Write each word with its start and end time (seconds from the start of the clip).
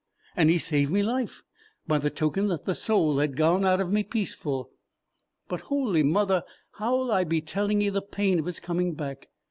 And 0.35 0.49
he 0.49 0.57
saved 0.57 0.89
me 0.91 1.03
life, 1.03 1.43
by 1.87 1.99
the 1.99 2.09
token 2.09 2.47
that 2.47 2.65
the 2.65 2.73
soul 2.73 3.19
had 3.19 3.35
gone 3.37 3.63
out 3.63 3.79
of 3.79 3.91
me 3.91 4.01
peaceful; 4.01 4.71
but, 5.47 5.61
Holy 5.61 6.01
Mother, 6.01 6.43
how'll 6.71 7.11
I 7.11 7.23
be 7.23 7.39
telling 7.39 7.81
ye 7.81 7.89
the 7.89 8.01
pain 8.01 8.39
of 8.39 8.47
its 8.47 8.59
coming 8.59 8.95
back! 8.95 9.27